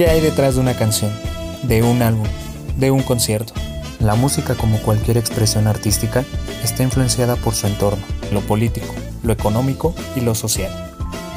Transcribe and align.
¿Qué 0.00 0.08
hay 0.08 0.22
detrás 0.22 0.54
de 0.54 0.62
una 0.62 0.72
canción, 0.72 1.12
de 1.62 1.82
un 1.82 2.00
álbum, 2.00 2.26
de 2.78 2.90
un 2.90 3.02
concierto? 3.02 3.52
La 3.98 4.14
música, 4.14 4.54
como 4.54 4.78
cualquier 4.78 5.18
expresión 5.18 5.66
artística, 5.66 6.24
está 6.64 6.82
influenciada 6.82 7.36
por 7.36 7.54
su 7.54 7.66
entorno, 7.66 8.02
lo 8.32 8.40
político, 8.40 8.94
lo 9.22 9.34
económico 9.34 9.94
y 10.16 10.22
lo 10.22 10.34
social. 10.34 10.72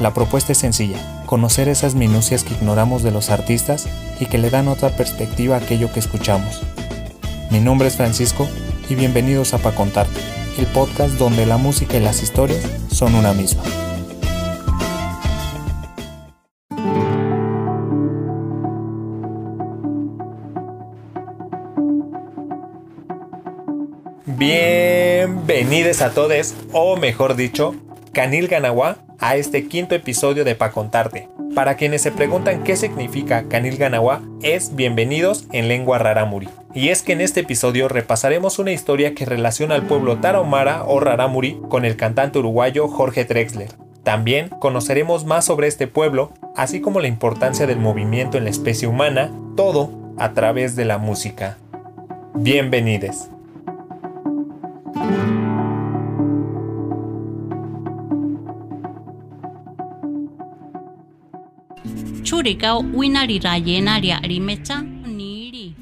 La 0.00 0.14
propuesta 0.14 0.52
es 0.52 0.56
sencilla, 0.56 0.96
conocer 1.26 1.68
esas 1.68 1.94
minucias 1.94 2.42
que 2.42 2.54
ignoramos 2.54 3.02
de 3.02 3.10
los 3.10 3.28
artistas 3.28 3.86
y 4.18 4.24
que 4.24 4.38
le 4.38 4.48
dan 4.48 4.68
otra 4.68 4.96
perspectiva 4.96 5.56
a 5.56 5.58
aquello 5.58 5.92
que 5.92 6.00
escuchamos. 6.00 6.62
Mi 7.50 7.60
nombre 7.60 7.88
es 7.88 7.96
Francisco 7.96 8.48
y 8.88 8.94
bienvenidos 8.94 9.52
a 9.52 9.58
Pa 9.58 9.74
Contarte, 9.74 10.22
el 10.56 10.64
podcast 10.68 11.18
donde 11.18 11.44
la 11.44 11.58
música 11.58 11.98
y 11.98 12.00
las 12.00 12.22
historias 12.22 12.62
son 12.90 13.14
una 13.14 13.34
misma. 13.34 13.62
Bienvenidos 25.74 26.02
a 26.02 26.14
todos, 26.14 26.54
o 26.72 26.96
mejor 26.96 27.34
dicho, 27.34 27.74
Canil 28.12 28.46
Ganawa, 28.46 28.98
a 29.18 29.34
este 29.34 29.66
quinto 29.66 29.96
episodio 29.96 30.44
de 30.44 30.54
Pa 30.54 30.70
Contarte. 30.70 31.28
Para 31.52 31.74
quienes 31.74 32.00
se 32.00 32.12
preguntan 32.12 32.62
qué 32.62 32.76
significa 32.76 33.48
Canil 33.48 33.76
Ganawa, 33.76 34.22
es 34.40 34.76
bienvenidos 34.76 35.46
en 35.50 35.66
lengua 35.66 35.98
raramuri. 35.98 36.48
Y 36.74 36.90
es 36.90 37.02
que 37.02 37.12
en 37.14 37.20
este 37.20 37.40
episodio 37.40 37.88
repasaremos 37.88 38.60
una 38.60 38.70
historia 38.70 39.16
que 39.16 39.24
relaciona 39.24 39.74
al 39.74 39.82
pueblo 39.82 40.18
tarahumara 40.18 40.84
o 40.84 41.00
raramuri 41.00 41.60
con 41.68 41.84
el 41.84 41.96
cantante 41.96 42.38
uruguayo 42.38 42.86
Jorge 42.86 43.24
Drexler. 43.24 43.72
También 44.04 44.50
conoceremos 44.50 45.24
más 45.24 45.44
sobre 45.44 45.66
este 45.66 45.88
pueblo, 45.88 46.32
así 46.54 46.80
como 46.80 47.00
la 47.00 47.08
importancia 47.08 47.66
del 47.66 47.80
movimiento 47.80 48.38
en 48.38 48.44
la 48.44 48.50
especie 48.50 48.86
humana, 48.86 49.32
todo 49.56 49.90
a 50.18 50.34
través 50.34 50.76
de 50.76 50.84
la 50.84 50.98
música. 50.98 51.58
Bienvenidos. 52.32 53.33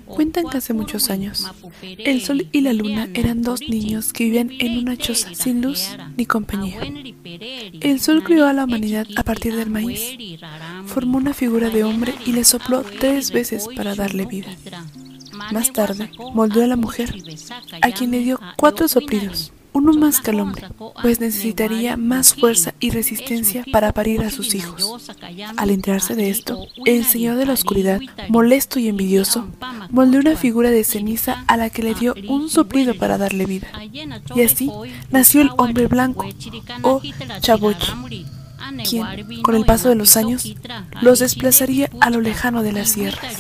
Cuentan 0.07 0.49
que 0.51 0.59
hace 0.59 0.75
muchos 0.75 1.09
años, 1.11 1.47
el 1.83 2.21
sol 2.21 2.47
y 2.53 2.61
la 2.61 2.73
luna 2.73 3.09
eran 3.15 3.43
dos 3.43 3.61
niños 3.63 4.13
que 4.13 4.25
vivían 4.25 4.51
en 4.59 4.79
una 4.79 4.97
choza 4.97 5.35
sin 5.35 5.63
luz 5.63 5.89
ni 6.17 6.27
compañía. 6.27 6.81
El 7.81 8.01
sol 8.01 8.23
crió 8.23 8.47
a 8.47 8.53
la 8.53 8.65
humanidad 8.65 9.07
a 9.17 9.23
partir 9.23 9.57
del 9.57 9.71
maíz, 9.71 10.17
formó 10.87 11.19
una 11.19 11.33
figura 11.33 11.71
de 11.71 11.85
hombre 11.85 12.15
y 12.27 12.33
le 12.33 12.45
sopló 12.45 12.83
tres 12.83 13.31
veces 13.31 13.67
para 13.75 13.95
darle 13.95 14.27
vida. 14.27 14.49
Más 15.51 15.73
tarde, 15.73 16.11
moldeó 16.35 16.65
a 16.65 16.67
la 16.67 16.77
mujer, 16.77 17.15
a 17.81 17.91
quien 17.91 18.11
le 18.11 18.19
dio 18.19 18.39
cuatro 18.57 18.89
soplidos 18.89 19.53
uno 19.73 19.93
más 19.93 20.21
que 20.21 20.31
al 20.31 20.41
hombre, 20.41 20.69
pues 21.01 21.21
necesitaría 21.21 21.97
más 21.97 22.35
fuerza 22.35 22.75
y 22.81 22.91
resistencia 22.91 23.65
para 23.73 23.93
parir 23.93 24.23
a 24.23 24.31
sus 24.31 24.55
hijos. 24.55 25.11
Al 25.57 25.71
enterarse 25.71 26.15
de 26.15 26.31
esto, 26.31 26.67
el 26.85 27.05
Señor 27.05 27.37
de 27.37 27.47
la 27.47 27.55
Oscuridad, 27.55 28.01
molesto 28.29 28.79
y 28.79 28.89
envidioso, 28.89 29.49
moldeó 29.91 30.21
una 30.21 30.37
figura 30.37 30.71
de 30.71 30.85
ceniza 30.85 31.45
a 31.47 31.57
la 31.57 31.71
que 31.71 31.83
le 31.83 31.95
dio 31.95 32.15
un 32.29 32.49
soplido 32.49 32.95
para 32.95 33.19
darle 33.19 33.47
vida. 33.47 33.69
Y 34.35 34.43
así 34.43 34.71
nació 35.11 35.43
el 35.43 35.51
hombre 35.57 35.87
blanco, 35.87 36.27
o 36.83 37.01
Chabochi, 37.41 37.93
quien, 38.89 39.43
con 39.43 39.55
el 39.55 39.65
paso 39.65 39.89
de 39.89 39.95
los 39.95 40.17
años, 40.17 40.55
los 41.01 41.19
desplazaría 41.19 41.91
a 42.01 42.11
lo 42.11 42.21
lejano 42.21 42.63
de 42.63 42.73
las 42.73 42.91
sierras. 42.91 43.37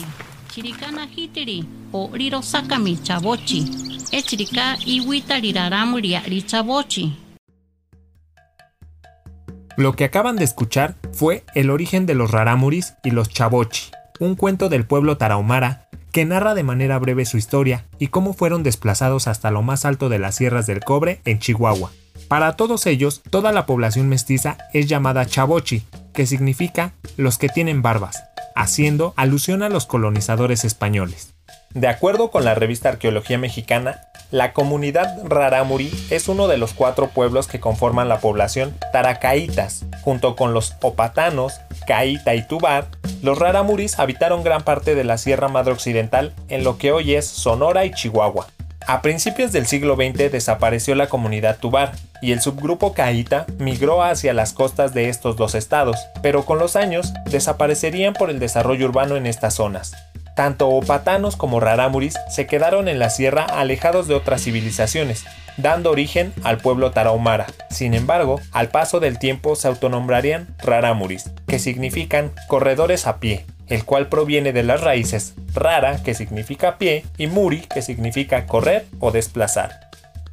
Lo 9.78 9.94
que 9.94 10.04
acaban 10.04 10.36
de 10.36 10.44
escuchar 10.44 10.96
fue 11.14 11.44
el 11.54 11.70
origen 11.70 12.04
de 12.04 12.14
los 12.14 12.30
raramuris 12.30 12.92
y 13.02 13.10
los 13.10 13.30
chabochi, 13.30 13.90
un 14.20 14.34
cuento 14.34 14.68
del 14.68 14.84
pueblo 14.84 15.16
tarahumara 15.16 15.88
que 16.12 16.26
narra 16.26 16.54
de 16.54 16.62
manera 16.62 16.98
breve 16.98 17.24
su 17.24 17.38
historia 17.38 17.86
y 17.98 18.08
cómo 18.08 18.34
fueron 18.34 18.62
desplazados 18.62 19.28
hasta 19.28 19.50
lo 19.50 19.62
más 19.62 19.86
alto 19.86 20.10
de 20.10 20.18
las 20.18 20.34
sierras 20.34 20.66
del 20.66 20.80
cobre 20.80 21.22
en 21.24 21.38
Chihuahua. 21.38 21.90
Para 22.28 22.54
todos 22.54 22.84
ellos, 22.84 23.22
toda 23.30 23.50
la 23.50 23.64
población 23.64 24.10
mestiza 24.10 24.58
es 24.74 24.88
llamada 24.88 25.24
chabochi, 25.24 25.84
que 26.12 26.26
significa 26.26 26.92
los 27.16 27.38
que 27.38 27.48
tienen 27.48 27.80
barbas, 27.80 28.22
haciendo 28.54 29.14
alusión 29.16 29.62
a 29.62 29.70
los 29.70 29.86
colonizadores 29.86 30.66
españoles. 30.66 31.32
De 31.74 31.88
acuerdo 31.88 32.30
con 32.30 32.44
la 32.44 32.54
revista 32.54 32.90
Arqueología 32.90 33.38
Mexicana, 33.38 34.02
la 34.30 34.52
comunidad 34.52 35.18
Raramuri 35.24 35.90
es 36.10 36.28
uno 36.28 36.46
de 36.46 36.58
los 36.58 36.74
cuatro 36.74 37.08
pueblos 37.08 37.46
que 37.46 37.60
conforman 37.60 38.08
la 38.08 38.18
población 38.18 38.74
Taracaitas. 38.92 39.86
Junto 40.02 40.36
con 40.36 40.52
los 40.52 40.74
Opatanos, 40.82 41.60
Caíta 41.86 42.34
y 42.34 42.46
Tubar, 42.46 42.88
los 43.22 43.38
Raramuris 43.38 43.98
habitaron 43.98 44.42
gran 44.42 44.62
parte 44.62 44.94
de 44.94 45.04
la 45.04 45.16
Sierra 45.16 45.48
Madre 45.48 45.72
Occidental 45.72 46.34
en 46.48 46.62
lo 46.62 46.76
que 46.76 46.92
hoy 46.92 47.14
es 47.14 47.26
Sonora 47.26 47.86
y 47.86 47.92
Chihuahua. 47.92 48.48
A 48.86 49.00
principios 49.00 49.52
del 49.52 49.66
siglo 49.66 49.96
XX 49.96 50.30
desapareció 50.30 50.94
la 50.94 51.08
comunidad 51.08 51.58
Tubar 51.58 51.92
y 52.20 52.32
el 52.32 52.40
subgrupo 52.40 52.92
Caíta 52.94 53.46
migró 53.58 54.02
hacia 54.02 54.34
las 54.34 54.52
costas 54.52 54.92
de 54.92 55.08
estos 55.08 55.36
dos 55.36 55.54
estados, 55.54 55.96
pero 56.20 56.44
con 56.44 56.58
los 56.58 56.76
años 56.76 57.12
desaparecerían 57.30 58.12
por 58.12 58.28
el 58.28 58.40
desarrollo 58.40 58.86
urbano 58.86 59.16
en 59.16 59.26
estas 59.26 59.54
zonas. 59.54 59.92
Tanto 60.34 60.68
opatanos 60.68 61.36
como 61.36 61.60
raramuris 61.60 62.14
se 62.30 62.46
quedaron 62.46 62.88
en 62.88 62.98
la 62.98 63.10
sierra 63.10 63.44
alejados 63.44 64.08
de 64.08 64.14
otras 64.14 64.42
civilizaciones, 64.42 65.24
dando 65.56 65.90
origen 65.90 66.32
al 66.42 66.58
pueblo 66.58 66.90
tarahumara. 66.90 67.46
Sin 67.70 67.94
embargo, 67.94 68.40
al 68.52 68.68
paso 68.68 69.00
del 69.00 69.18
tiempo 69.18 69.56
se 69.56 69.68
autonombrarían 69.68 70.54
raramuris, 70.58 71.30
que 71.46 71.58
significan 71.58 72.32
corredores 72.48 73.06
a 73.06 73.18
pie, 73.18 73.44
el 73.68 73.84
cual 73.84 74.08
proviene 74.08 74.52
de 74.52 74.62
las 74.62 74.80
raíces 74.80 75.34
rara, 75.54 76.02
que 76.02 76.14
significa 76.14 76.78
pie, 76.78 77.04
y 77.18 77.26
muri, 77.26 77.60
que 77.60 77.82
significa 77.82 78.46
correr 78.46 78.86
o 79.00 79.10
desplazar. 79.10 79.90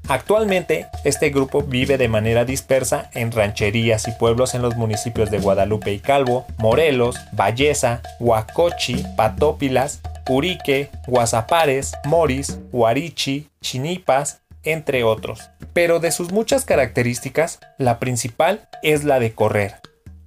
Actualmente, 0.09 0.87
este 1.03 1.29
grupo 1.29 1.61
vive 1.61 1.99
de 1.99 2.07
manera 2.07 2.43
dispersa 2.43 3.11
en 3.13 3.31
rancherías 3.31 4.07
y 4.07 4.11
pueblos 4.13 4.55
en 4.55 4.63
los 4.63 4.75
municipios 4.75 5.29
de 5.29 5.37
Guadalupe 5.37 5.93
y 5.93 5.99
Calvo, 5.99 6.47
Morelos, 6.57 7.15
Valleza, 7.33 8.01
Huacochi, 8.19 9.05
Patópilas, 9.15 10.01
Urique, 10.27 10.89
Guasapares, 11.05 11.93
Moris, 12.05 12.57
Huarichi, 12.71 13.49
Chinipas, 13.61 14.41
entre 14.63 15.03
otros. 15.03 15.51
Pero 15.73 15.99
de 15.99 16.09
sus 16.09 16.31
muchas 16.31 16.65
características, 16.65 17.59
la 17.77 17.99
principal 17.99 18.67
es 18.81 19.03
la 19.03 19.19
de 19.19 19.33
correr. 19.33 19.75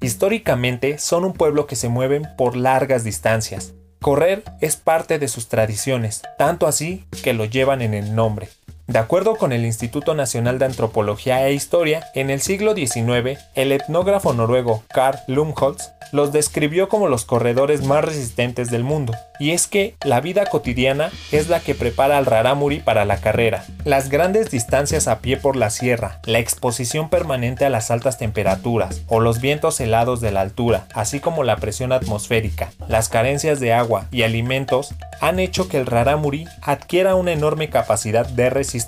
Históricamente 0.01 0.99
son 0.99 1.25
un 1.25 1.33
pueblo 1.33 1.67
que 1.67 1.75
se 1.75 1.89
mueven 1.89 2.29
por 2.39 2.55
largas 2.55 3.03
distancias. 3.03 3.73
Correr 4.01 4.45
es 4.61 4.77
parte 4.77 5.19
de 5.19 5.27
sus 5.27 5.49
tradiciones, 5.49 6.23
tanto 6.39 6.69
así 6.69 7.05
que 7.25 7.33
lo 7.33 7.47
llevan 7.47 7.83
en 7.83 7.95
el 7.95 8.15
nombre. 8.15 8.49
De 8.89 8.99
acuerdo 8.99 9.37
con 9.37 9.53
el 9.53 9.65
Instituto 9.65 10.15
Nacional 10.15 10.59
de 10.59 10.65
Antropología 10.65 11.47
e 11.47 11.53
Historia, 11.55 12.05
en 12.15 12.31
el 12.31 12.41
siglo 12.41 12.75
XIX, 12.75 13.39
el 13.55 13.71
etnógrafo 13.71 14.33
noruego 14.33 14.83
Karl 14.93 15.19
Lumholtz 15.29 15.93
los 16.13 16.31
describió 16.31 16.89
como 16.89 17.09
los 17.09 17.25
corredores 17.25 17.85
más 17.87 18.05
resistentes 18.05 18.71
del 18.71 18.85
mundo. 18.85 19.15
Y 19.41 19.53
es 19.53 19.67
que 19.67 19.97
la 20.05 20.21
vida 20.21 20.47
cotidiana 20.47 21.11
es 21.33 21.49
la 21.49 21.61
que 21.61 21.75
prepara 21.75 22.19
al 22.19 22.27
rarámuri 22.27 22.81
para 22.81 23.05
la 23.05 23.17
carrera. 23.17 23.65
Las 23.85 24.09
grandes 24.09 24.51
distancias 24.51 25.09
a 25.09 25.21
pie 25.21 25.39
por 25.39 25.57
la 25.57 25.71
sierra, 25.71 26.21
la 26.27 26.39
exposición 26.39 27.09
permanente 27.09 27.65
a 27.65 27.71
las 27.71 27.91
altas 27.91 28.19
temperaturas 28.19 29.03
o 29.09 29.21
los 29.21 29.41
vientos 29.41 29.81
helados 29.81 30.21
de 30.21 30.33
la 30.33 30.43
altura, 30.43 30.87
así 30.95 31.19
como 31.19 31.45
la 31.45 31.57
presión 31.57 31.93
atmosférica, 31.93 32.71
las 32.89 33.09
carencias 33.09 33.59
de 33.59 33.73
agua 33.73 34.07
y 34.13 34.23
alimentos 34.23 34.95
han 35.21 35.39
hecho 35.39 35.69
que 35.69 35.79
el 35.79 35.87
rarámuri 35.87 36.47
adquiera 36.61 37.15
una 37.15 37.33
enorme 37.33 37.71
capacidad 37.71 38.27
de 38.27 38.51
resistencia, 38.51 38.82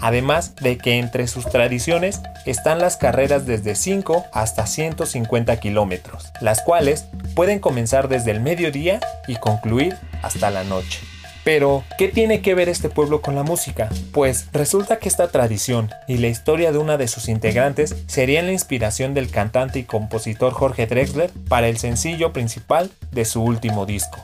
además 0.00 0.54
de 0.56 0.78
que 0.78 0.98
entre 0.98 1.26
sus 1.26 1.46
tradiciones 1.46 2.20
están 2.46 2.78
las 2.78 2.96
carreras 2.96 3.46
desde 3.46 3.74
5 3.74 4.24
hasta 4.32 4.66
150 4.66 5.58
kilómetros, 5.60 6.32
las 6.40 6.62
cuales 6.62 7.06
pueden 7.34 7.58
comenzar 7.58 8.08
desde 8.08 8.30
el 8.30 8.40
mediodía 8.40 9.00
y 9.26 9.36
concluir 9.36 9.96
hasta 10.22 10.50
la 10.50 10.64
noche. 10.64 11.00
Pero, 11.44 11.82
¿qué 11.96 12.08
tiene 12.08 12.42
que 12.42 12.54
ver 12.54 12.68
este 12.68 12.90
pueblo 12.90 13.22
con 13.22 13.34
la 13.34 13.42
música? 13.42 13.88
Pues 14.12 14.48
resulta 14.52 14.98
que 14.98 15.08
esta 15.08 15.28
tradición 15.28 15.88
y 16.06 16.18
la 16.18 16.26
historia 16.26 16.72
de 16.72 16.78
una 16.78 16.98
de 16.98 17.08
sus 17.08 17.28
integrantes 17.28 17.96
serían 18.06 18.46
la 18.46 18.52
inspiración 18.52 19.14
del 19.14 19.30
cantante 19.30 19.78
y 19.78 19.84
compositor 19.84 20.52
Jorge 20.52 20.86
Drexler 20.86 21.30
para 21.48 21.68
el 21.68 21.78
sencillo 21.78 22.34
principal 22.34 22.90
de 23.12 23.24
su 23.24 23.42
último 23.42 23.86
disco. 23.86 24.18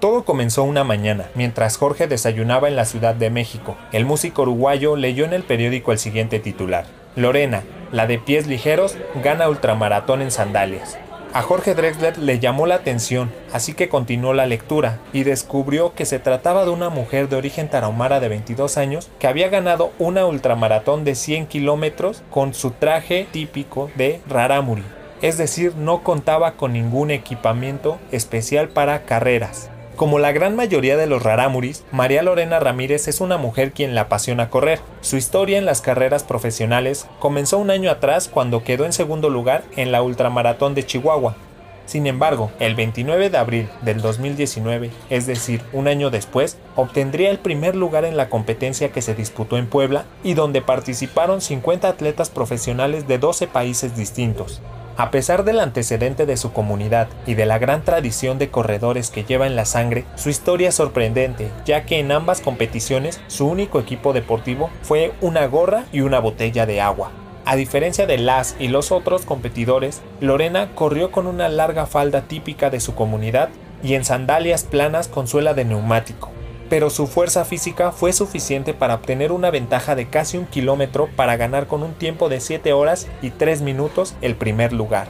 Todo 0.00 0.24
comenzó 0.24 0.64
una 0.64 0.82
mañana, 0.82 1.28
mientras 1.34 1.76
Jorge 1.76 2.06
desayunaba 2.06 2.68
en 2.68 2.76
la 2.76 2.86
Ciudad 2.86 3.14
de 3.14 3.28
México. 3.28 3.76
El 3.92 4.06
músico 4.06 4.42
uruguayo 4.42 4.96
leyó 4.96 5.26
en 5.26 5.34
el 5.34 5.42
periódico 5.42 5.92
el 5.92 5.98
siguiente 5.98 6.38
titular. 6.38 6.86
Lorena, 7.16 7.64
la 7.92 8.06
de 8.06 8.18
pies 8.18 8.46
ligeros, 8.46 8.96
gana 9.22 9.50
ultramaratón 9.50 10.22
en 10.22 10.30
sandalias. 10.30 10.98
A 11.34 11.42
Jorge 11.42 11.74
Drexler 11.74 12.16
le 12.16 12.38
llamó 12.38 12.66
la 12.66 12.76
atención, 12.76 13.30
así 13.52 13.74
que 13.74 13.90
continuó 13.90 14.32
la 14.32 14.46
lectura 14.46 15.00
y 15.12 15.24
descubrió 15.24 15.92
que 15.92 16.06
se 16.06 16.18
trataba 16.18 16.64
de 16.64 16.70
una 16.70 16.88
mujer 16.88 17.28
de 17.28 17.36
origen 17.36 17.68
tarahumara 17.68 18.20
de 18.20 18.28
22 18.28 18.78
años 18.78 19.10
que 19.18 19.26
había 19.26 19.50
ganado 19.50 19.92
una 19.98 20.24
ultramaratón 20.24 21.04
de 21.04 21.14
100 21.14 21.46
kilómetros 21.46 22.22
con 22.30 22.54
su 22.54 22.70
traje 22.70 23.28
típico 23.30 23.90
de 23.96 24.22
Raramuri, 24.26 24.84
es 25.20 25.36
decir, 25.36 25.74
no 25.76 26.02
contaba 26.02 26.52
con 26.52 26.72
ningún 26.72 27.10
equipamiento 27.10 27.98
especial 28.10 28.70
para 28.70 29.04
carreras. 29.04 29.70
Como 30.00 30.18
la 30.18 30.32
gran 30.32 30.56
mayoría 30.56 30.96
de 30.96 31.06
los 31.06 31.22
raramuris, 31.22 31.84
María 31.92 32.22
Lorena 32.22 32.58
Ramírez 32.58 33.06
es 33.06 33.20
una 33.20 33.36
mujer 33.36 33.72
quien 33.72 33.94
la 33.94 34.00
apasiona 34.00 34.48
correr. 34.48 34.80
Su 35.02 35.18
historia 35.18 35.58
en 35.58 35.66
las 35.66 35.82
carreras 35.82 36.24
profesionales 36.24 37.06
comenzó 37.18 37.58
un 37.58 37.70
año 37.70 37.90
atrás 37.90 38.26
cuando 38.32 38.64
quedó 38.64 38.86
en 38.86 38.94
segundo 38.94 39.28
lugar 39.28 39.62
en 39.76 39.92
la 39.92 40.00
ultramaratón 40.00 40.74
de 40.74 40.86
Chihuahua. 40.86 41.36
Sin 41.84 42.06
embargo, 42.06 42.50
el 42.60 42.76
29 42.76 43.28
de 43.28 43.36
abril 43.36 43.68
del 43.82 44.00
2019, 44.00 44.90
es 45.10 45.26
decir, 45.26 45.60
un 45.74 45.86
año 45.86 46.08
después, 46.08 46.56
obtendría 46.76 47.30
el 47.30 47.38
primer 47.38 47.76
lugar 47.76 48.06
en 48.06 48.16
la 48.16 48.30
competencia 48.30 48.92
que 48.92 49.02
se 49.02 49.14
disputó 49.14 49.58
en 49.58 49.66
Puebla 49.66 50.06
y 50.24 50.32
donde 50.32 50.62
participaron 50.62 51.42
50 51.42 51.86
atletas 51.86 52.30
profesionales 52.30 53.06
de 53.06 53.18
12 53.18 53.48
países 53.48 53.94
distintos. 53.98 54.62
A 55.00 55.10
pesar 55.10 55.44
del 55.44 55.60
antecedente 55.60 56.26
de 56.26 56.36
su 56.36 56.52
comunidad 56.52 57.08
y 57.24 57.32
de 57.32 57.46
la 57.46 57.58
gran 57.58 57.86
tradición 57.86 58.38
de 58.38 58.50
corredores 58.50 59.08
que 59.08 59.24
lleva 59.24 59.46
en 59.46 59.56
la 59.56 59.64
sangre, 59.64 60.04
su 60.14 60.28
historia 60.28 60.68
es 60.68 60.74
sorprendente, 60.74 61.50
ya 61.64 61.86
que 61.86 62.00
en 62.00 62.12
ambas 62.12 62.42
competiciones 62.42 63.18
su 63.26 63.46
único 63.46 63.80
equipo 63.80 64.12
deportivo 64.12 64.68
fue 64.82 65.14
una 65.22 65.46
gorra 65.46 65.86
y 65.90 66.02
una 66.02 66.18
botella 66.18 66.66
de 66.66 66.82
agua. 66.82 67.12
A 67.46 67.56
diferencia 67.56 68.04
de 68.04 68.18
las 68.18 68.56
y 68.58 68.68
los 68.68 68.92
otros 68.92 69.24
competidores, 69.24 70.02
Lorena 70.20 70.74
corrió 70.74 71.10
con 71.10 71.26
una 71.26 71.48
larga 71.48 71.86
falda 71.86 72.28
típica 72.28 72.68
de 72.68 72.80
su 72.80 72.94
comunidad 72.94 73.48
y 73.82 73.94
en 73.94 74.04
sandalias 74.04 74.64
planas 74.64 75.08
con 75.08 75.26
suela 75.26 75.54
de 75.54 75.64
neumático 75.64 76.29
pero 76.70 76.88
su 76.88 77.08
fuerza 77.08 77.44
física 77.44 77.90
fue 77.90 78.12
suficiente 78.12 78.72
para 78.72 78.94
obtener 78.94 79.32
una 79.32 79.50
ventaja 79.50 79.96
de 79.96 80.08
casi 80.08 80.38
un 80.38 80.46
kilómetro 80.46 81.08
para 81.16 81.36
ganar 81.36 81.66
con 81.66 81.82
un 81.82 81.94
tiempo 81.94 82.28
de 82.28 82.40
7 82.40 82.72
horas 82.72 83.08
y 83.20 83.30
3 83.30 83.60
minutos 83.60 84.14
el 84.22 84.36
primer 84.36 84.72
lugar. 84.72 85.08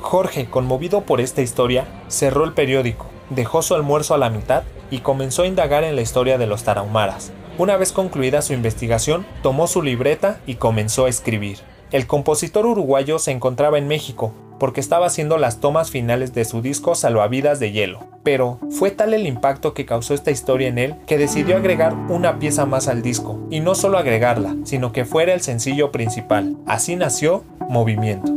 Jorge, 0.00 0.46
conmovido 0.50 1.00
por 1.00 1.22
esta 1.22 1.40
historia, 1.40 1.86
cerró 2.08 2.44
el 2.44 2.52
periódico, 2.52 3.06
dejó 3.30 3.62
su 3.62 3.74
almuerzo 3.74 4.14
a 4.14 4.18
la 4.18 4.28
mitad 4.28 4.64
y 4.90 4.98
comenzó 4.98 5.42
a 5.42 5.46
indagar 5.46 5.82
en 5.82 5.96
la 5.96 6.02
historia 6.02 6.36
de 6.36 6.46
los 6.46 6.62
tarahumaras. 6.62 7.32
Una 7.56 7.76
vez 7.78 7.92
concluida 7.92 8.42
su 8.42 8.52
investigación, 8.52 9.24
tomó 9.42 9.66
su 9.68 9.82
libreta 9.82 10.40
y 10.46 10.56
comenzó 10.56 11.06
a 11.06 11.08
escribir. 11.08 11.71
El 11.92 12.06
compositor 12.06 12.64
uruguayo 12.64 13.18
se 13.18 13.32
encontraba 13.32 13.76
en 13.76 13.86
México, 13.86 14.32
porque 14.58 14.80
estaba 14.80 15.04
haciendo 15.04 15.36
las 15.36 15.60
tomas 15.60 15.90
finales 15.90 16.32
de 16.32 16.46
su 16.46 16.62
disco 16.62 16.94
Salvavidas 16.94 17.60
de 17.60 17.70
Hielo. 17.70 18.00
Pero 18.22 18.58
fue 18.70 18.90
tal 18.90 19.12
el 19.12 19.26
impacto 19.26 19.74
que 19.74 19.84
causó 19.84 20.14
esta 20.14 20.30
historia 20.30 20.68
en 20.68 20.78
él 20.78 20.94
que 21.06 21.18
decidió 21.18 21.56
agregar 21.56 21.94
una 22.08 22.38
pieza 22.38 22.64
más 22.64 22.88
al 22.88 23.02
disco, 23.02 23.46
y 23.50 23.60
no 23.60 23.74
solo 23.74 23.98
agregarla, 23.98 24.56
sino 24.64 24.90
que 24.92 25.04
fuera 25.04 25.34
el 25.34 25.42
sencillo 25.42 25.92
principal. 25.92 26.56
Así 26.66 26.96
nació 26.96 27.44
Movimiento. 27.68 28.32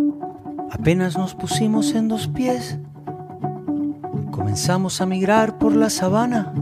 Apenas 0.69 1.18
nos 1.18 1.34
pusimos 1.34 1.94
en 1.94 2.10
dos 2.10 2.28
pies, 2.28 2.78
comenzamos 4.31 5.00
a 5.00 5.06
migrar 5.06 5.57
por 5.57 5.74
la 5.74 5.90
sabana, 5.90 6.54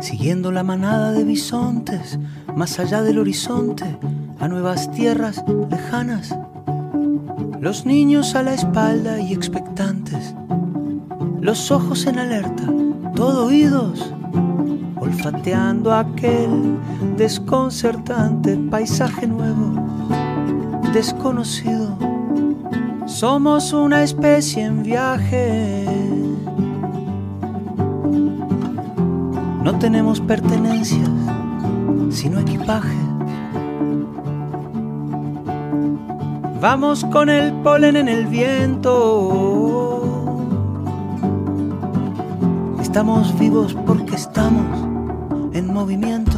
siguiendo 0.00 0.52
la 0.52 0.62
manada 0.62 1.10
de 1.10 1.24
bisontes, 1.24 2.20
más 2.54 2.78
allá 2.78 3.02
del 3.02 3.18
horizonte, 3.18 3.98
a 4.38 4.48
nuevas 4.48 4.90
tierras 4.90 5.44
lejanas 5.70 6.36
los 7.66 7.86
niños 7.86 8.36
a 8.36 8.44
la 8.44 8.54
espalda 8.54 9.18
y 9.18 9.32
expectantes, 9.32 10.34
los 11.40 11.72
ojos 11.72 12.06
en 12.06 12.18
alerta, 12.18 12.64
todo 13.14 13.46
oídos, 13.46 14.12
olfateando 15.00 15.92
aquel 15.92 16.78
desconcertante 17.16 18.56
paisaje 18.70 19.26
nuevo, 19.26 20.08
desconocido. 20.92 21.96
Somos 23.06 23.72
una 23.72 24.04
especie 24.04 24.62
en 24.62 24.82
viaje. 24.84 25.86
No 29.64 29.76
tenemos 29.78 30.20
pertenencias, 30.20 31.08
sino 32.10 32.38
equipaje. 32.38 33.15
Vamos 36.68 37.04
con 37.12 37.30
el 37.30 37.52
polen 37.62 37.94
en 37.94 38.08
el 38.08 38.26
viento. 38.26 40.02
Estamos 42.82 43.38
vivos 43.38 43.76
porque 43.86 44.16
estamos 44.16 44.76
en 45.54 45.72
movimiento. 45.72 46.32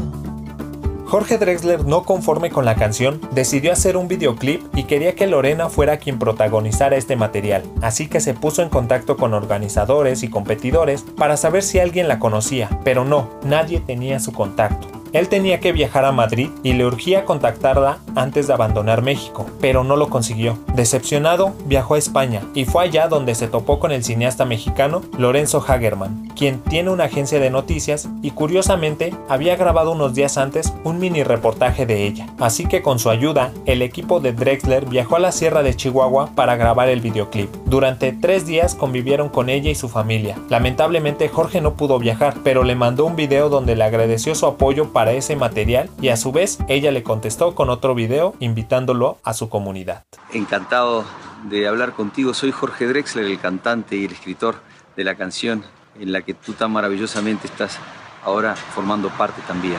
Jorge 1.06 1.38
Drexler, 1.38 1.86
no 1.86 2.02
conforme 2.02 2.50
con 2.50 2.66
la 2.66 2.74
canción, 2.74 3.22
decidió 3.30 3.72
hacer 3.72 3.96
un 3.96 4.06
videoclip 4.06 4.60
y 4.76 4.84
quería 4.84 5.14
que 5.14 5.26
Lorena 5.26 5.70
fuera 5.70 5.96
quien 5.96 6.18
protagonizara 6.18 6.98
este 6.98 7.16
material, 7.16 7.62
así 7.80 8.06
que 8.06 8.20
se 8.20 8.34
puso 8.34 8.60
en 8.60 8.68
contacto 8.68 9.16
con 9.16 9.32
organizadores 9.32 10.22
y 10.22 10.28
competidores 10.28 11.06
para 11.16 11.38
saber 11.38 11.62
si 11.62 11.78
alguien 11.78 12.06
la 12.06 12.18
conocía, 12.18 12.68
pero 12.84 13.06
no, 13.06 13.30
nadie 13.44 13.80
tenía 13.80 14.20
su 14.20 14.32
contacto. 14.32 14.97
Él 15.12 15.28
tenía 15.28 15.60
que 15.60 15.72
viajar 15.72 16.04
a 16.04 16.12
Madrid 16.12 16.50
y 16.62 16.74
le 16.74 16.84
urgía 16.86 17.24
contactarla 17.24 17.98
antes 18.14 18.46
de 18.46 18.52
abandonar 18.52 19.02
México, 19.02 19.46
pero 19.60 19.84
no 19.84 19.96
lo 19.96 20.08
consiguió. 20.08 20.58
Decepcionado, 20.74 21.54
viajó 21.66 21.94
a 21.94 21.98
España 21.98 22.42
y 22.54 22.64
fue 22.64 22.84
allá 22.84 23.08
donde 23.08 23.34
se 23.34 23.48
topó 23.48 23.78
con 23.78 23.92
el 23.92 24.04
cineasta 24.04 24.44
mexicano 24.44 25.02
Lorenzo 25.16 25.64
Hagerman, 25.66 26.28
quien 26.36 26.60
tiene 26.60 26.90
una 26.90 27.04
agencia 27.04 27.40
de 27.40 27.50
noticias 27.50 28.08
y 28.22 28.32
curiosamente 28.32 29.14
había 29.28 29.56
grabado 29.56 29.92
unos 29.92 30.14
días 30.14 30.38
antes 30.38 30.72
un 30.84 30.98
mini 30.98 31.22
reportaje 31.22 31.86
de 31.86 32.06
ella. 32.06 32.26
Así 32.38 32.66
que 32.66 32.82
con 32.82 32.98
su 32.98 33.10
ayuda, 33.10 33.52
el 33.66 33.82
equipo 33.82 34.20
de 34.20 34.32
Drexler 34.32 34.86
viajó 34.86 35.16
a 35.16 35.20
la 35.20 35.32
Sierra 35.32 35.62
de 35.62 35.74
Chihuahua 35.74 36.30
para 36.34 36.56
grabar 36.56 36.88
el 36.88 37.00
videoclip. 37.00 37.54
Durante 37.66 38.12
tres 38.12 38.46
días 38.46 38.74
convivieron 38.74 39.28
con 39.28 39.48
ella 39.48 39.70
y 39.70 39.74
su 39.74 39.88
familia. 39.88 40.36
Lamentablemente 40.48 41.28
Jorge 41.28 41.60
no 41.60 41.74
pudo 41.74 41.98
viajar, 41.98 42.34
pero 42.44 42.62
le 42.62 42.74
mandó 42.74 43.04
un 43.04 43.16
video 43.16 43.48
donde 43.48 43.76
le 43.76 43.84
agradeció 43.84 44.34
su 44.34 44.46
apoyo 44.46 44.92
ese 45.06 45.36
material 45.36 45.88
y 46.00 46.08
a 46.08 46.16
su 46.16 46.32
vez 46.32 46.58
ella 46.68 46.90
le 46.90 47.02
contestó 47.02 47.54
con 47.54 47.70
otro 47.70 47.94
video 47.94 48.34
invitándolo 48.40 49.18
a 49.22 49.32
su 49.32 49.48
comunidad. 49.48 50.04
Encantado 50.32 51.04
de 51.44 51.68
hablar 51.68 51.92
contigo, 51.92 52.34
soy 52.34 52.50
Jorge 52.50 52.86
Drexler, 52.86 53.24
el 53.24 53.38
cantante 53.38 53.96
y 53.96 54.04
el 54.04 54.12
escritor 54.12 54.56
de 54.96 55.04
la 55.04 55.14
canción 55.14 55.64
en 56.00 56.12
la 56.12 56.22
que 56.22 56.34
tú 56.34 56.52
tan 56.52 56.72
maravillosamente 56.72 57.46
estás 57.46 57.78
ahora 58.24 58.56
formando 58.56 59.08
parte 59.10 59.40
también. 59.46 59.78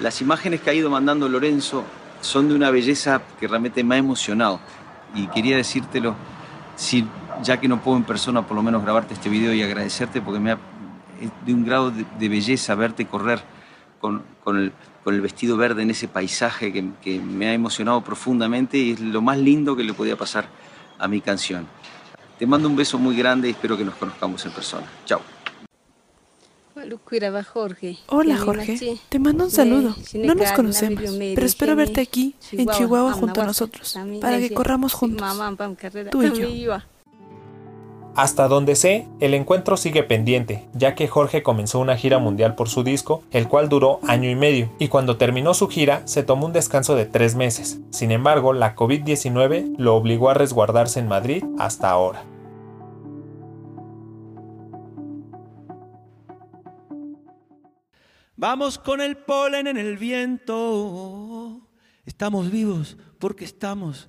Las 0.00 0.20
imágenes 0.20 0.60
que 0.60 0.70
ha 0.70 0.74
ido 0.74 0.90
mandando 0.90 1.28
Lorenzo 1.28 1.82
son 2.20 2.48
de 2.48 2.54
una 2.54 2.70
belleza 2.70 3.20
que 3.40 3.48
realmente 3.48 3.82
me 3.82 3.96
ha 3.96 3.98
emocionado 3.98 4.60
y 5.14 5.26
quería 5.28 5.56
decírtelo, 5.56 6.14
si, 6.76 7.04
ya 7.42 7.58
que 7.58 7.68
no 7.68 7.80
puedo 7.80 7.96
en 7.96 8.04
persona 8.04 8.46
por 8.46 8.56
lo 8.56 8.62
menos 8.62 8.82
grabarte 8.82 9.14
este 9.14 9.28
video 9.28 9.52
y 9.52 9.62
agradecerte 9.62 10.20
porque 10.20 10.40
me 10.40 10.52
ha 10.52 10.58
de 11.44 11.52
un 11.52 11.64
grado 11.64 11.90
de, 11.90 12.04
de 12.18 12.28
belleza 12.28 12.76
verte 12.76 13.06
correr 13.06 13.42
con, 14.00 14.22
el, 14.46 15.20
vestido 15.20 15.56
verde 15.56 15.82
en 15.82 15.90
ese 15.90 16.08
paisaje 16.08 16.72
que, 16.72 17.18
me 17.18 17.48
ha 17.48 17.54
emocionado 17.54 18.02
profundamente 18.02 18.78
y 18.78 18.92
es 18.92 19.00
lo 19.00 19.22
más 19.22 19.38
lindo 19.38 19.76
que 19.76 19.84
le 19.84 19.94
podía 19.94 20.16
pasar 20.16 20.46
a 20.98 21.08
mi 21.08 21.20
canción. 21.20 21.66
Te 22.38 22.46
mando 22.46 22.68
un 22.68 22.76
beso 22.76 22.98
muy 22.98 23.16
grande 23.16 23.48
y 23.48 23.52
espero 23.52 23.76
que 23.76 23.84
nos 23.84 23.94
conozcamos 23.94 24.44
en 24.46 24.52
persona. 24.52 24.86
Chao. 25.04 25.20
Hola 28.06 28.36
Jorge, 28.36 28.98
te 29.08 29.18
mando 29.18 29.44
un 29.44 29.50
saludo. 29.50 29.96
No 30.14 30.34
nos 30.34 30.52
conocemos, 30.52 31.02
pero 31.34 31.46
espero 31.46 31.74
verte 31.74 32.00
aquí 32.00 32.36
en 32.52 32.68
Chihuahua 32.68 33.12
junto 33.12 33.42
a 33.42 33.46
nosotros, 33.46 33.98
para 34.20 34.38
que 34.38 34.54
corramos 34.54 34.92
juntos, 34.92 35.26
tú 36.10 36.22
y 36.22 36.60
yo. 36.60 36.78
Hasta 38.18 38.48
donde 38.48 38.74
sé, 38.74 39.06
el 39.20 39.32
encuentro 39.32 39.76
sigue 39.76 40.02
pendiente, 40.02 40.68
ya 40.72 40.96
que 40.96 41.06
Jorge 41.06 41.44
comenzó 41.44 41.78
una 41.78 41.96
gira 41.96 42.18
mundial 42.18 42.56
por 42.56 42.68
su 42.68 42.82
disco, 42.82 43.22
el 43.30 43.46
cual 43.46 43.68
duró 43.68 44.00
año 44.08 44.28
y 44.28 44.34
medio, 44.34 44.72
y 44.80 44.88
cuando 44.88 45.16
terminó 45.16 45.54
su 45.54 45.68
gira 45.68 46.02
se 46.04 46.24
tomó 46.24 46.46
un 46.46 46.52
descanso 46.52 46.96
de 46.96 47.06
tres 47.06 47.36
meses. 47.36 47.78
Sin 47.90 48.10
embargo, 48.10 48.52
la 48.52 48.74
COVID-19 48.74 49.76
lo 49.78 49.94
obligó 49.94 50.30
a 50.30 50.34
resguardarse 50.34 50.98
en 50.98 51.06
Madrid 51.06 51.44
hasta 51.60 51.90
ahora. 51.90 52.24
Vamos 58.34 58.80
con 58.80 59.00
el 59.00 59.16
polen 59.16 59.68
en 59.68 59.76
el 59.76 59.96
viento. 59.96 61.60
Estamos 62.04 62.50
vivos 62.50 62.96
porque 63.20 63.44
estamos 63.44 64.08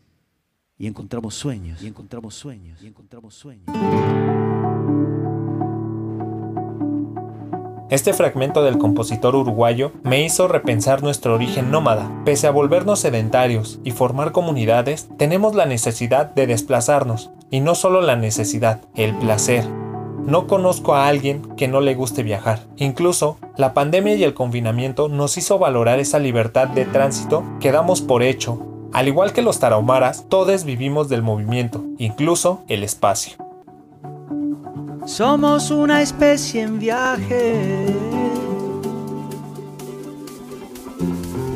y 0.81 0.87
encontramos 0.87 1.35
sueños, 1.35 1.83
y 1.83 1.87
encontramos 1.87 2.33
sueños, 2.33 2.81
y 2.81 2.87
encontramos 2.87 3.35
sueños. 3.35 3.67
Este 7.91 8.13
fragmento 8.13 8.63
del 8.63 8.79
compositor 8.79 9.35
uruguayo 9.35 9.91
me 10.01 10.25
hizo 10.25 10.47
repensar 10.47 11.03
nuestro 11.03 11.35
origen 11.35 11.69
nómada. 11.69 12.09
Pese 12.25 12.47
a 12.47 12.51
volvernos 12.51 12.99
sedentarios 12.99 13.79
y 13.83 13.91
formar 13.91 14.31
comunidades, 14.31 15.07
tenemos 15.19 15.53
la 15.53 15.67
necesidad 15.67 16.33
de 16.33 16.47
desplazarnos. 16.47 17.29
Y 17.51 17.59
no 17.59 17.75
solo 17.75 18.01
la 18.01 18.15
necesidad, 18.15 18.81
el 18.95 19.15
placer. 19.17 19.63
No 20.25 20.47
conozco 20.47 20.95
a 20.95 21.07
alguien 21.07 21.43
que 21.57 21.67
no 21.67 21.81
le 21.81 21.93
guste 21.93 22.23
viajar. 22.23 22.61
Incluso, 22.77 23.37
la 23.55 23.75
pandemia 23.75 24.15
y 24.15 24.23
el 24.23 24.33
confinamiento 24.33 25.09
nos 25.09 25.37
hizo 25.37 25.59
valorar 25.59 25.99
esa 25.99 26.17
libertad 26.17 26.69
de 26.69 26.85
tránsito 26.85 27.43
que 27.59 27.71
damos 27.71 28.01
por 28.01 28.23
hecho. 28.23 28.70
Al 28.93 29.07
igual 29.07 29.31
que 29.31 29.41
los 29.41 29.59
tarahumaras, 29.59 30.25
todos 30.27 30.65
vivimos 30.65 31.07
del 31.07 31.21
movimiento, 31.21 31.81
incluso 31.97 32.61
el 32.67 32.83
espacio. 32.83 33.37
Somos 35.05 35.71
una 35.71 36.01
especie 36.01 36.61
en 36.61 36.77
viaje. 36.77 37.95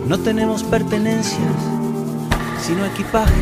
No 0.08 0.18
tenemos 0.20 0.64
pertenencias, 0.64 1.54
sino 2.62 2.86
equipaje. 2.86 3.34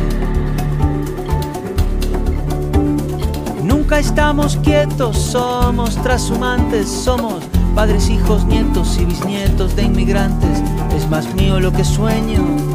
Nunca 3.62 4.00
estamos 4.00 4.56
quietos, 4.56 5.16
somos 5.16 5.94
trashumantes, 6.02 6.88
somos 6.88 7.44
padres, 7.76 8.08
hijos, 8.10 8.44
nietos 8.44 8.98
y 8.98 9.04
bisnietos 9.04 9.76
de 9.76 9.84
inmigrantes. 9.84 10.62
Es 10.96 11.08
más 11.08 11.32
mío 11.34 11.60
lo 11.60 11.72
que 11.72 11.84
sueño 11.84 12.73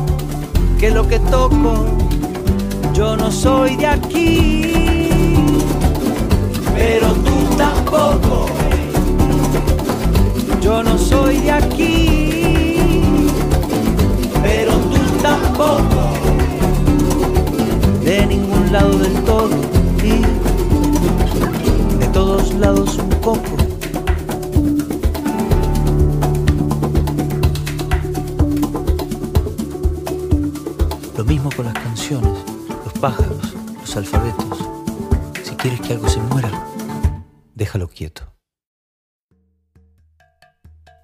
que 0.79 0.89
lo 0.89 1.07
que 1.07 1.19
toco. 1.19 1.85
Yo 2.93 3.15
no 3.15 3.31
soy 3.31 3.75
de 3.75 3.87
aquí 3.87 4.59
pero 6.79 7.13
tú 7.13 7.55
tampoco. 7.57 8.45
Yo 10.61 10.83
no 10.83 10.97
soy 10.97 11.37
de 11.37 11.51
aquí, 11.51 12.18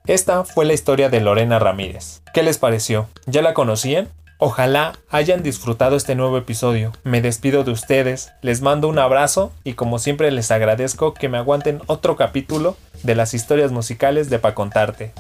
Esta 0.08 0.44
fue 0.44 0.66
la 0.66 0.74
historia 0.74 1.10
de 1.10 1.20
Lorena 1.20 1.58
Ramírez. 1.58 2.22
¿Qué 2.32 2.44
les 2.44 2.60
pareció? 2.60 3.10
¿Ya 3.26 3.42
la 3.42 3.56
conocían? 3.56 4.08
Ojalá 4.38 4.94
hayan 5.10 5.42
disfrutado 5.42 5.96
este 5.96 6.14
nuevo 6.14 6.38
episodio. 6.38 6.92
Me 7.04 7.22
despido 7.22 7.64
de 7.64 7.72
ustedes, 7.72 8.32
les 8.44 8.62
mando 8.62 8.88
un 8.88 9.00
abrazo 9.00 9.52
y 9.64 9.74
como 9.74 9.98
siempre 9.98 10.30
les 10.30 10.52
agradezco 10.52 11.16
que 11.16 11.28
me 11.28 11.40
aguanten 11.40 11.82
otro 11.88 12.18
capítulo 12.18 12.78
de 13.02 13.16
las 13.16 13.34
historias 13.34 13.72
musicales 13.72 14.30
de 14.30 14.38
Pa 14.38 14.54
Contarte. 14.54 15.12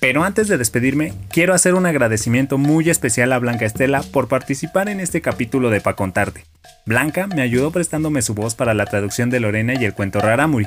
Pero 0.00 0.24
antes 0.24 0.48
de 0.48 0.58
despedirme, 0.58 1.14
quiero 1.30 1.54
hacer 1.54 1.74
un 1.74 1.86
agradecimiento 1.86 2.58
muy 2.58 2.90
especial 2.90 3.32
a 3.32 3.38
Blanca 3.38 3.64
Estela 3.64 4.02
por 4.02 4.26
participar 4.26 4.88
en 4.88 4.98
este 4.98 5.20
capítulo 5.20 5.70
de 5.70 5.80
Pa 5.80 5.94
Contarte. 5.94 6.44
Blanca 6.84 7.28
me 7.28 7.42
ayudó 7.42 7.70
prestándome 7.70 8.22
su 8.22 8.34
voz 8.34 8.54
para 8.54 8.74
la 8.74 8.86
traducción 8.86 9.30
de 9.30 9.40
Lorena 9.40 9.74
y 9.74 9.84
el 9.84 9.94
cuento 9.94 10.20
Raramuri. 10.20 10.66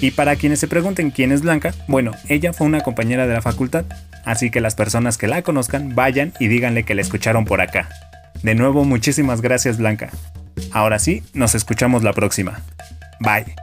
Y 0.00 0.10
para 0.10 0.36
quienes 0.36 0.60
se 0.60 0.68
pregunten 0.68 1.10
quién 1.10 1.32
es 1.32 1.42
Blanca, 1.42 1.74
bueno, 1.88 2.12
ella 2.28 2.52
fue 2.52 2.66
una 2.66 2.82
compañera 2.82 3.26
de 3.26 3.34
la 3.34 3.42
facultad, 3.42 3.84
así 4.24 4.50
que 4.50 4.60
las 4.60 4.74
personas 4.74 5.16
que 5.16 5.28
la 5.28 5.42
conozcan 5.42 5.94
vayan 5.94 6.32
y 6.38 6.48
díganle 6.48 6.82
que 6.84 6.94
la 6.94 7.00
escucharon 7.00 7.44
por 7.44 7.60
acá. 7.60 7.88
De 8.42 8.54
nuevo, 8.54 8.84
muchísimas 8.84 9.40
gracias 9.40 9.78
Blanca. 9.78 10.10
Ahora 10.70 10.98
sí, 10.98 11.22
nos 11.32 11.54
escuchamos 11.54 12.02
la 12.02 12.12
próxima. 12.12 12.60
Bye. 13.20 13.54